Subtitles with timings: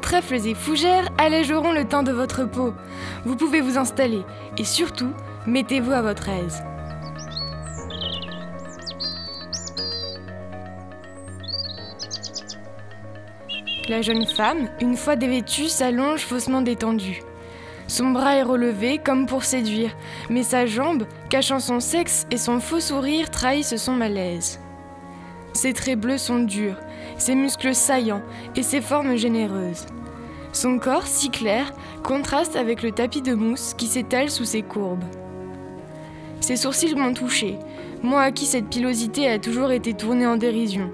[0.00, 2.74] Trèfles et fougères allégeront le teint de votre peau.
[3.24, 4.22] Vous pouvez vous installer
[4.58, 5.12] et surtout,
[5.46, 6.62] mettez-vous à votre aise.
[13.88, 17.22] La jeune femme, une fois dévêtue, s'allonge faussement détendue.
[17.86, 19.94] Son bras est relevé comme pour séduire,
[20.30, 24.58] mais sa jambe, cachant son sexe et son faux sourire, trahissent son malaise.
[25.52, 26.78] Ses traits bleus sont durs,
[27.18, 28.22] ses muscles saillants
[28.56, 29.86] et ses formes généreuses.
[30.52, 35.04] Son corps, si clair, contraste avec le tapis de mousse qui s'étale sous ses courbes.
[36.40, 37.58] Ses sourcils m'ont touché,
[38.02, 40.90] moi à qui cette pilosité a toujours été tournée en dérision.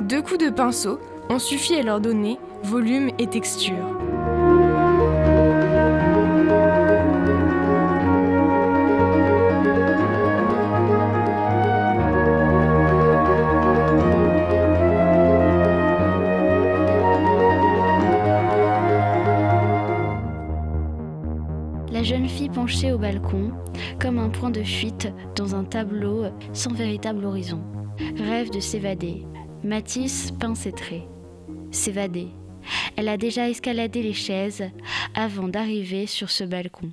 [0.00, 0.98] Deux coups de pinceau
[1.30, 3.96] ont suffi à leur donner volume et texture.
[22.84, 23.52] Au balcon,
[23.98, 27.62] comme un point de fuite dans un tableau sans véritable horizon.
[28.18, 29.24] Rêve de s'évader.
[29.64, 31.04] Matisse peint ses traits.
[31.70, 32.28] S'évader.
[32.96, 34.62] Elle a déjà escaladé les chaises
[35.14, 36.92] avant d'arriver sur ce balcon,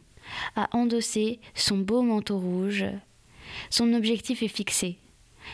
[0.55, 2.85] a endossé son beau manteau rouge.
[3.69, 4.97] Son objectif est fixé,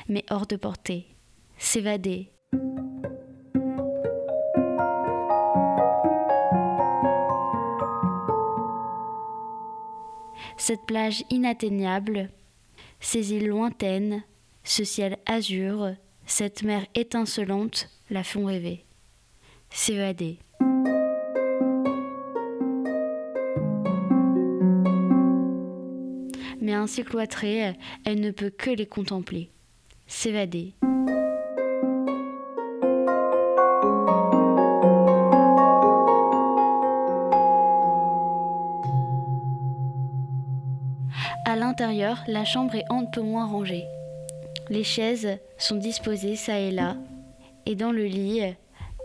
[0.08, 1.08] mais hors de portée.
[1.58, 2.32] S'évader,
[10.60, 12.30] cette plage inatteignable,
[13.00, 14.24] ces îles lointaines,
[14.64, 18.84] ce ciel azur, cette mer étincelante la font rêver.
[19.72, 20.38] S'évader.
[26.62, 29.50] Mais ainsi cloîtrée, elle ne peut que les contempler.
[30.08, 30.74] S'évader.
[41.80, 43.86] L'intérieur, la chambre est un peu moins rangée.
[44.70, 46.98] Les chaises sont disposées çà et là,
[47.66, 48.42] et dans le lit,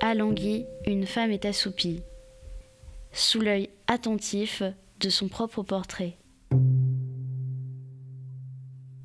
[0.00, 2.02] alanguie, une femme est assoupie,
[3.12, 4.64] sous l'œil attentif
[4.98, 6.16] de son propre portrait.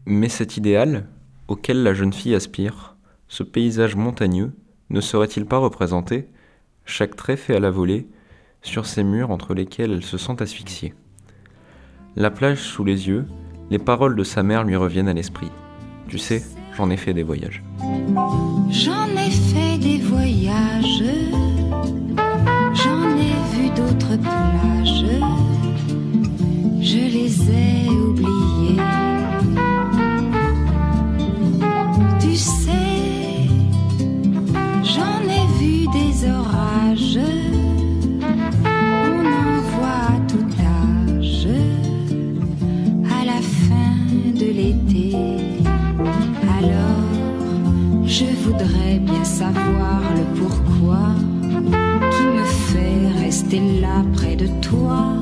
[0.08, 1.06] Mais cet idéal,
[1.48, 2.98] auquel la jeune fille aspire,
[3.28, 4.52] ce paysage montagneux,
[4.90, 6.28] ne serait-il pas représenté,
[6.86, 8.08] chaque trait fait à la volée,
[8.64, 10.96] sur ces murs entre lesquels elle se sent asphyxiée?
[12.16, 13.28] La plage sous les yeux,
[13.70, 15.52] les paroles de sa mère lui reviennent à l'esprit.
[16.08, 16.44] Tu sais,
[16.76, 17.64] j'en ai fait des voyages.
[18.72, 21.04] J'en ai fait des voyages,
[54.04, 55.14] près de toi,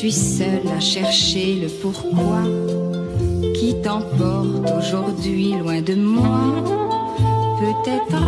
[0.00, 2.40] suis seule à chercher le pourquoi
[3.54, 6.54] qui t'emporte aujourd'hui loin de moi.
[7.58, 8.22] Peut-être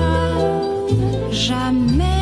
[1.30, 2.21] jamais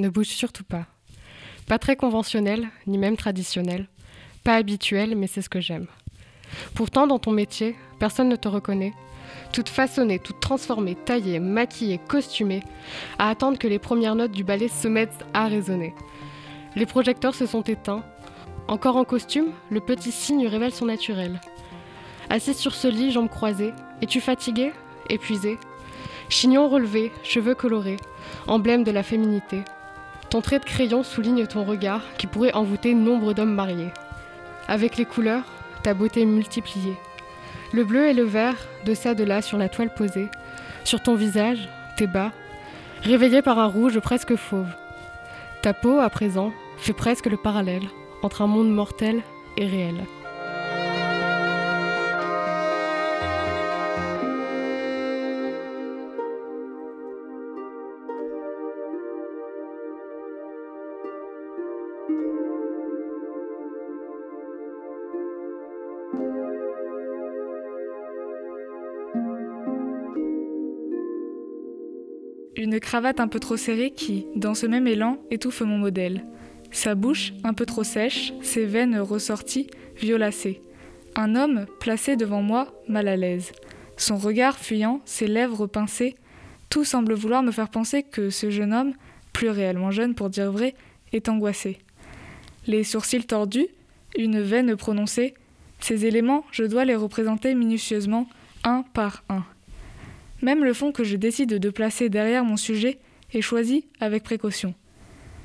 [0.00, 0.86] Ne bouge surtout pas.
[1.66, 3.86] Pas très conventionnel, ni même traditionnel.
[4.44, 5.88] Pas habituel, mais c'est ce que j'aime.
[6.74, 8.94] Pourtant, dans ton métier, personne ne te reconnaît.
[9.52, 12.62] Toute façonnée, toute transformée, taillée, maquillée, costumée,
[13.18, 15.92] à attendre que les premières notes du ballet se mettent à résonner.
[16.76, 18.02] Les projecteurs se sont éteints.
[18.68, 21.42] Encore en costume, le petit signe révèle son naturel.
[22.30, 24.72] Assise sur ce lit, jambes croisées, es-tu fatiguée
[25.10, 25.58] Épuisée
[26.30, 27.98] Chignon relevé, cheveux colorés,
[28.46, 29.62] emblème de la féminité.
[30.30, 33.90] Ton trait de crayon souligne ton regard qui pourrait envoûter nombre d'hommes mariés.
[34.68, 35.44] Avec les couleurs,
[35.82, 36.96] ta beauté multipliée.
[37.72, 38.54] Le bleu et le vert,
[38.84, 40.28] de ça de là sur la toile posée,
[40.84, 42.30] sur ton visage, tes bas,
[43.02, 44.72] réveillés par un rouge presque fauve.
[45.62, 47.88] Ta peau, à présent, fait presque le parallèle
[48.22, 49.22] entre un monde mortel
[49.56, 50.04] et réel.
[72.62, 76.26] Une cravate un peu trop serrée qui, dans ce même élan, étouffe mon modèle.
[76.70, 79.66] Sa bouche, un peu trop sèche, ses veines ressorties,
[79.96, 80.60] violacées.
[81.16, 83.52] Un homme, placé devant moi, mal à l'aise.
[83.96, 86.16] Son regard fuyant, ses lèvres pincées,
[86.68, 88.92] tout semble vouloir me faire penser que ce jeune homme,
[89.32, 90.74] plus réellement jeune pour dire vrai,
[91.14, 91.78] est angoissé.
[92.66, 93.68] Les sourcils tordus,
[94.18, 95.32] une veine prononcée,
[95.80, 98.28] ces éléments, je dois les représenter minutieusement,
[98.64, 99.44] un par un.
[100.42, 102.98] Même le fond que je décide de placer derrière mon sujet
[103.32, 104.74] est choisi avec précaution.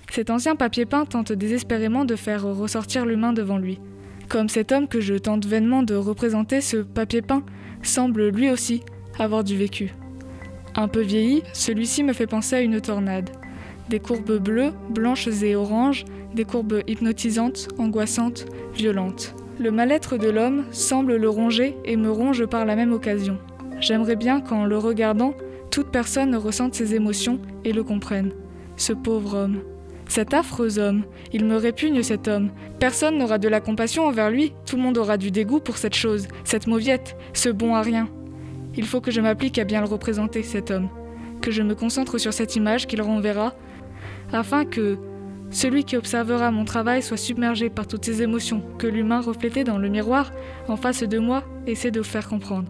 [0.09, 3.79] Cet ancien papier peint tente désespérément de faire ressortir l'humain devant lui.
[4.29, 7.43] Comme cet homme que je tente vainement de représenter, ce papier peint
[7.83, 8.81] semble lui aussi
[9.19, 9.93] avoir du vécu.
[10.75, 13.29] Un peu vieilli, celui-ci me fait penser à une tornade.
[13.89, 19.35] Des courbes bleues, blanches et oranges, des courbes hypnotisantes, angoissantes, violentes.
[19.59, 23.37] Le mal-être de l'homme semble le ronger et me ronge par la même occasion.
[23.79, 25.33] J'aimerais bien qu'en le regardant,
[25.71, 28.31] toute personne ressente ses émotions et le comprenne.
[28.77, 29.61] Ce pauvre homme.
[30.07, 31.03] Cet affreux homme.
[31.33, 32.51] Il me répugne cet homme.
[32.79, 34.53] Personne n'aura de la compassion envers lui.
[34.65, 38.07] Tout le monde aura du dégoût pour cette chose, cette mauviette, ce bon à rien.
[38.77, 40.89] Il faut que je m'applique à bien le représenter, cet homme.
[41.41, 43.53] Que je me concentre sur cette image qu'il renverra,
[44.31, 44.97] afin que
[45.49, 49.77] celui qui observera mon travail soit submergé par toutes ces émotions que l'humain reflété dans
[49.77, 50.31] le miroir
[50.67, 52.69] en face de moi essaie de faire comprendre.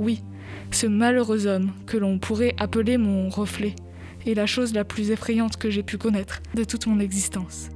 [0.00, 0.22] Oui,
[0.70, 3.76] ce malheureux homme que l'on pourrait appeler mon reflet
[4.26, 7.68] est la chose la plus effrayante que j'ai pu connaître de toute mon existence.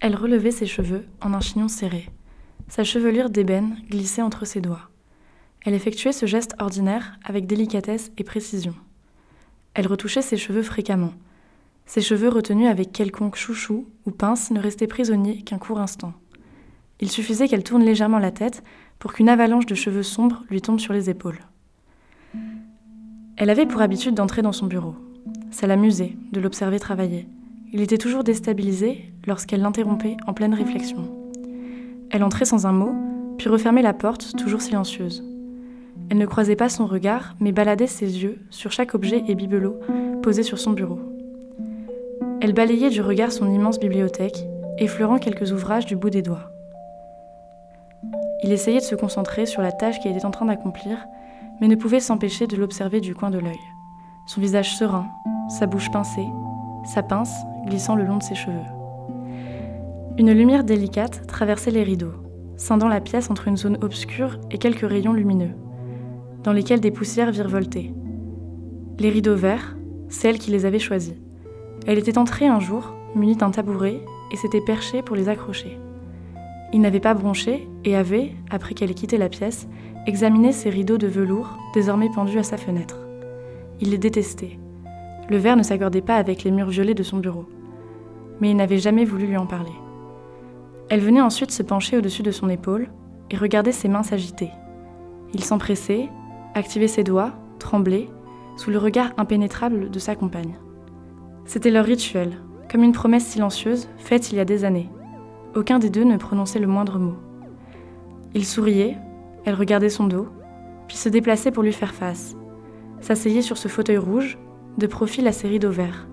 [0.00, 2.08] Elle relevait ses cheveux en un chignon serré.
[2.68, 4.88] Sa chevelure d'ébène glissait entre ses doigts.
[5.66, 8.74] Elle effectuait ce geste ordinaire avec délicatesse et précision.
[9.74, 11.12] Elle retouchait ses cheveux fréquemment.
[11.86, 16.12] Ses cheveux retenus avec quelconque chouchou ou pince ne restaient prisonniers qu'un court instant.
[17.00, 18.62] Il suffisait qu'elle tourne légèrement la tête
[18.98, 21.40] pour qu'une avalanche de cheveux sombres lui tombe sur les épaules.
[23.36, 24.94] Elle avait pour habitude d'entrer dans son bureau.
[25.50, 27.28] Ça l'amusait de l'observer travailler.
[27.72, 31.10] Il était toujours déstabilisé lorsqu'elle l'interrompait en pleine réflexion.
[32.10, 32.94] Elle entrait sans un mot,
[33.36, 35.24] puis refermait la porte, toujours silencieuse.
[36.08, 39.80] Elle ne croisait pas son regard, mais baladait ses yeux sur chaque objet et bibelot
[40.22, 41.00] posé sur son bureau.
[42.40, 44.46] Elle balayait du regard son immense bibliothèque,
[44.78, 46.50] effleurant quelques ouvrages du bout des doigts.
[48.42, 50.98] Il essayait de se concentrer sur la tâche qu'il était en train d'accomplir,
[51.60, 53.60] mais ne pouvait s'empêcher de l'observer du coin de l'œil.
[54.26, 55.06] Son visage serein,
[55.48, 56.26] sa bouche pincée,
[56.84, 57.34] sa pince
[57.66, 58.54] glissant le long de ses cheveux.
[60.18, 62.14] Une lumière délicate traversait les rideaux,
[62.56, 65.54] scindant la pièce entre une zone obscure et quelques rayons lumineux,
[66.42, 67.92] dans lesquels des poussières virevoltaient.
[68.98, 69.76] Les rideaux verts,
[70.08, 71.14] c'est elle qui les avait choisis.
[71.86, 74.00] Elle était entrée un jour, munie d'un tabouret,
[74.32, 75.78] et s'était perchée pour les accrocher.
[76.72, 79.68] Il n'avait pas bronché et avait, après qu'elle ait quitté la pièce,
[80.06, 82.98] examiné ses rideaux de velours, désormais pendus à sa fenêtre.
[83.80, 84.58] Il les détestait.
[85.28, 87.46] Le verre ne s'accordait pas avec les murs violets de son bureau.
[88.40, 89.72] Mais il n'avait jamais voulu lui en parler.
[90.88, 92.88] Elle venait ensuite se pencher au-dessus de son épaule
[93.30, 94.50] et regarder ses mains s'agiter.
[95.32, 96.08] Il s'empressait,
[96.54, 98.08] activait ses doigts, tremblait,
[98.56, 100.54] sous le regard impénétrable de sa compagne.
[101.46, 102.38] C'était leur rituel,
[102.70, 104.90] comme une promesse silencieuse faite il y a des années.
[105.54, 107.16] Aucun des deux ne prononçait le moindre mot.
[108.34, 108.96] Il souriait,
[109.44, 110.28] elle regardait son dos,
[110.88, 112.34] puis se déplaçait pour lui faire face.
[113.00, 114.38] S'asseyait sur ce fauteuil rouge,
[114.78, 116.08] de profil à ses rideaux verts,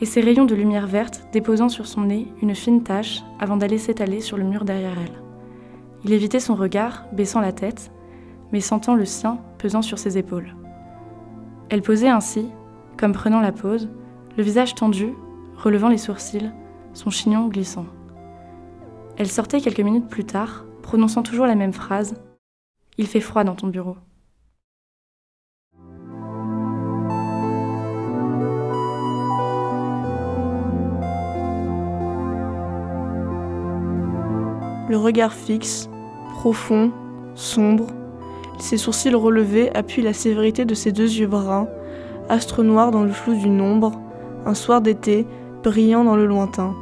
[0.00, 3.78] et ses rayons de lumière verte déposant sur son nez une fine tache avant d'aller
[3.78, 5.22] s'étaler sur le mur derrière elle.
[6.04, 7.92] Il évitait son regard, baissant la tête,
[8.50, 10.56] mais sentant le sien pesant sur ses épaules.
[11.68, 12.48] Elle posait ainsi,
[12.96, 13.88] comme prenant la pose,
[14.36, 15.14] le visage tendu,
[15.56, 16.50] relevant les sourcils,
[16.94, 17.86] son chignon glissant.
[19.18, 22.14] Elle sortait quelques minutes plus tard, prononçant toujours la même phrase
[22.98, 23.96] Il fait froid dans ton bureau.
[34.88, 35.88] Le regard fixe,
[36.32, 36.90] profond,
[37.34, 37.86] sombre,
[38.58, 41.68] ses sourcils relevés appuient la sévérité de ses deux yeux bruns,
[42.28, 44.01] astre noir dans le flou du nombre,
[44.46, 45.26] un soir d'été,
[45.62, 46.74] brillant dans le lointain.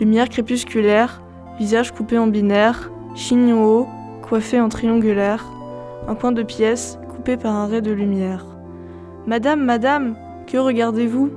[0.00, 1.22] Lumière crépusculaire,
[1.58, 3.88] visage coupé en binaire, chignon haut,
[4.22, 5.44] coiffé en triangulaire,
[6.06, 8.44] un coin de pièce coupé par un ray de lumière.
[9.26, 10.16] Madame, madame,
[10.46, 11.30] que regardez-vous?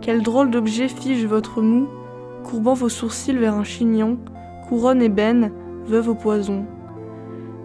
[0.00, 1.88] Quel drôle d'objet fige votre mou,
[2.44, 4.18] courbant vos sourcils vers un chignon,
[4.68, 5.52] couronne ébène,
[5.86, 6.64] veuve au poison.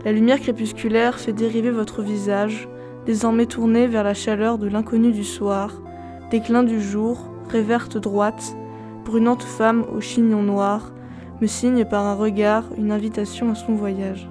[0.06, 2.68] La lumière crépusculaire fait dériver votre visage,
[3.06, 5.82] désormais tourné vers la chaleur de l'inconnu du soir,
[6.30, 8.56] déclin du jour, réverte droite,
[9.04, 10.92] brunante femme au chignon noir,
[11.42, 14.30] me signe par un regard une invitation à son voyage.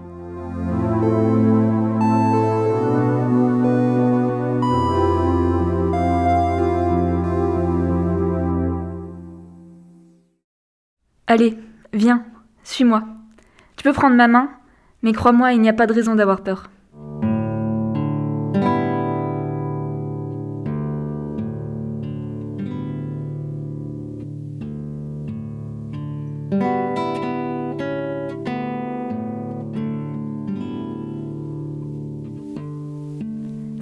[11.27, 11.59] Allez,
[11.93, 12.25] viens,
[12.65, 13.05] suis-moi.
[13.77, 14.51] Tu peux prendre ma main,
[15.03, 16.71] mais crois-moi, il n'y a pas de raison d'avoir peur.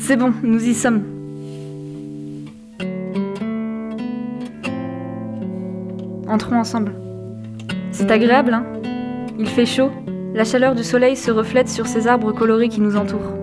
[0.08, 1.02] C'est bon, nous y sommes.
[6.26, 6.94] Entrons ensemble.
[7.92, 8.64] C'est agréable, hein
[9.38, 9.90] Il fait chaud,
[10.32, 13.34] la chaleur du soleil se reflète sur ces arbres colorés qui nous entourent.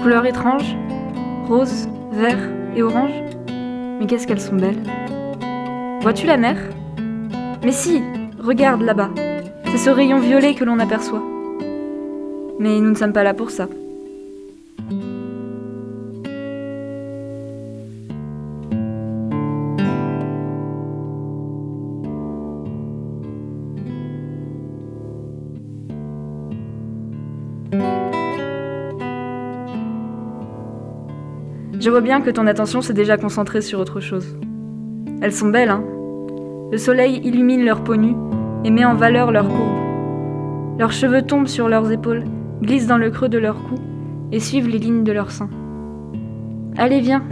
[0.00, 0.76] Couleurs étranges,
[1.48, 3.20] rose, vert et orange.
[3.98, 4.78] Mais qu'est-ce qu'elles sont belles.
[6.02, 6.58] Vois-tu la mer?
[7.64, 8.04] Mais si,
[8.38, 9.10] regarde là-bas.
[9.72, 11.24] C'est ce rayon violet que l'on aperçoit.
[12.60, 13.66] Mais nous ne sommes pas là pour ça.
[31.80, 34.36] Je vois bien que ton attention s'est déjà concentrée sur autre chose.
[35.22, 35.84] Elles sont belles, hein
[36.72, 38.16] Le soleil illumine leur peau nue
[38.64, 40.78] et met en valeur leurs courbes.
[40.80, 42.24] Leurs cheveux tombent sur leurs épaules,
[42.62, 43.76] glissent dans le creux de leur cou
[44.32, 45.50] et suivent les lignes de leurs seins.
[46.76, 47.22] Allez, viens.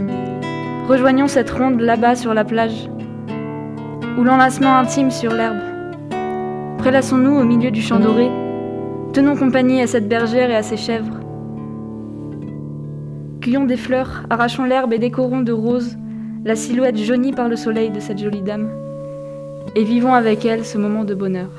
[0.87, 2.89] Rejoignons cette ronde là-bas sur la plage,
[4.17, 5.59] ou l'enlacement intime sur l'herbe.
[6.77, 8.31] Prélassons-nous au milieu du champ doré.
[9.11, 11.19] Tenons compagnie à cette bergère et à ses chèvres.
[13.47, 15.95] Cueillons des fleurs, arrachons l'herbe et décorons de roses
[16.43, 18.69] la silhouette jaunie par le soleil de cette jolie dame.
[19.73, 21.49] Et vivons avec elle ce moment de bonheur.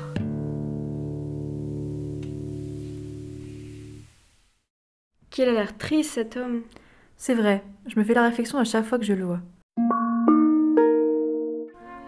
[5.31, 6.61] Qu'il a l'air triste cet homme.
[7.17, 9.39] C'est vrai, je me fais la réflexion à chaque fois que je le vois.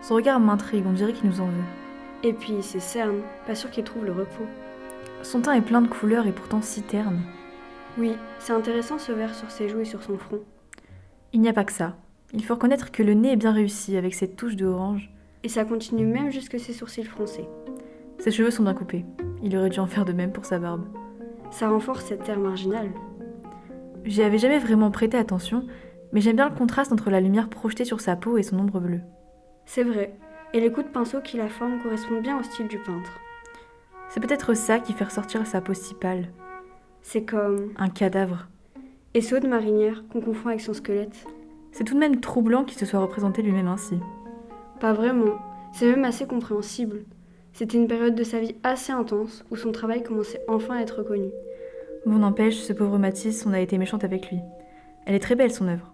[0.03, 2.21] Son regard m'intrigue, on dirait qu'il nous en veut.
[2.21, 4.45] Et puis il cernes, pas sûr qu'il trouve le repos.
[5.23, 7.19] Son teint est plein de couleurs et pourtant si terne.
[7.97, 10.39] Oui, c'est intéressant ce vert sur ses joues et sur son front.
[11.33, 11.97] Il n'y a pas que ça.
[12.33, 15.09] Il faut reconnaître que le nez est bien réussi avec cette touche de orange.
[15.43, 17.47] Et ça continue même jusque ses sourcils froncés.
[18.19, 19.05] Ses cheveux sont bien coupés.
[19.43, 20.85] Il aurait dû en faire de même pour sa barbe.
[21.49, 22.91] Ça renforce cette terre marginale.
[24.05, 25.65] J'y avais jamais vraiment prêté attention,
[26.13, 28.79] mais j'aime bien le contraste entre la lumière projetée sur sa peau et son ombre
[28.79, 29.01] bleue.
[29.65, 30.13] C'est vrai,
[30.53, 33.19] et les coups de pinceau qui la forment correspondent bien au style du peintre.
[34.09, 36.27] C'est peut-être ça qui fait ressortir sa peau si pâle.
[37.01, 37.73] C'est comme.
[37.77, 38.47] Un cadavre.
[39.13, 41.25] Et saut de marinière qu'on confond avec son squelette.
[41.71, 43.97] C'est tout de même troublant qu'il se soit représenté lui-même ainsi.
[44.79, 45.37] Pas vraiment.
[45.73, 47.03] C'est même assez compréhensible.
[47.53, 50.99] C'était une période de sa vie assez intense où son travail commençait enfin à être
[50.99, 51.29] reconnu.
[52.05, 54.39] Bon, n'empêche, ce pauvre Matisse, on a été méchante avec lui.
[55.05, 55.93] Elle est très belle, son œuvre.